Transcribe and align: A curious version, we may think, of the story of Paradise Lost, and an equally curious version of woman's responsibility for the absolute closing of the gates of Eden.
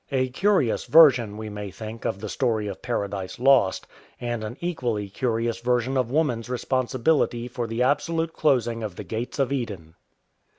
A 0.11 0.29
curious 0.29 0.85
version, 0.85 1.37
we 1.37 1.47
may 1.51 1.69
think, 1.69 2.05
of 2.05 2.19
the 2.21 2.27
story 2.27 2.65
of 2.65 2.81
Paradise 2.81 3.37
Lost, 3.37 3.85
and 4.19 4.43
an 4.43 4.57
equally 4.59 5.09
curious 5.11 5.59
version 5.59 5.95
of 5.95 6.09
woman's 6.09 6.49
responsibility 6.49 7.47
for 7.47 7.67
the 7.67 7.83
absolute 7.83 8.33
closing 8.33 8.81
of 8.81 8.95
the 8.95 9.03
gates 9.03 9.37
of 9.37 9.51
Eden. 9.53 9.93